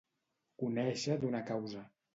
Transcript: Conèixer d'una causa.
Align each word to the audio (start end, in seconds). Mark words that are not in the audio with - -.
Conèixer 0.63 1.21
d'una 1.23 1.47
causa. 1.53 1.87